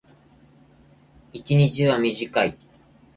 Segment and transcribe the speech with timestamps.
[1.31, 2.57] 一日は短い。